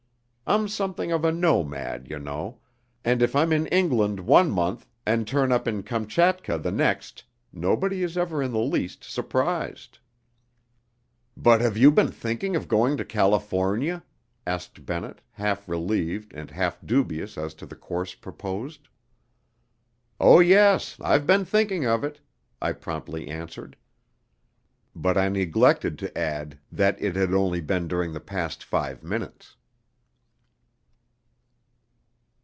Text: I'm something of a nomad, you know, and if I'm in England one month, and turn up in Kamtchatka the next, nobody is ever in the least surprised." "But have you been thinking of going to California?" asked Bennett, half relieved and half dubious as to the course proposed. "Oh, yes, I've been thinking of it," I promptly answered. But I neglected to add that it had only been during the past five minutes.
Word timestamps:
I'm 0.47 0.67
something 0.67 1.13
of 1.13 1.23
a 1.23 1.31
nomad, 1.31 2.09
you 2.09 2.19
know, 2.19 2.59
and 3.05 3.21
if 3.21 3.37
I'm 3.37 3.53
in 3.53 3.67
England 3.67 4.19
one 4.19 4.51
month, 4.51 4.85
and 5.05 5.25
turn 5.25 5.49
up 5.49 5.65
in 5.65 5.81
Kamtchatka 5.81 6.57
the 6.57 6.73
next, 6.73 7.23
nobody 7.53 8.03
is 8.03 8.17
ever 8.17 8.43
in 8.43 8.51
the 8.51 8.59
least 8.59 9.01
surprised." 9.01 9.99
"But 11.37 11.61
have 11.61 11.77
you 11.77 11.89
been 11.89 12.11
thinking 12.11 12.57
of 12.57 12.67
going 12.67 12.97
to 12.97 13.05
California?" 13.05 14.03
asked 14.45 14.85
Bennett, 14.85 15.21
half 15.31 15.69
relieved 15.69 16.33
and 16.33 16.51
half 16.51 16.85
dubious 16.85 17.37
as 17.37 17.53
to 17.53 17.65
the 17.65 17.77
course 17.77 18.13
proposed. 18.13 18.89
"Oh, 20.19 20.41
yes, 20.41 20.97
I've 20.99 21.25
been 21.25 21.45
thinking 21.45 21.85
of 21.85 22.03
it," 22.03 22.19
I 22.61 22.73
promptly 22.73 23.29
answered. 23.29 23.77
But 24.93 25.17
I 25.17 25.29
neglected 25.29 25.97
to 25.99 26.17
add 26.17 26.59
that 26.73 27.01
it 27.01 27.15
had 27.15 27.33
only 27.33 27.61
been 27.61 27.87
during 27.87 28.11
the 28.11 28.19
past 28.19 28.65
five 28.65 29.01
minutes. 29.01 29.55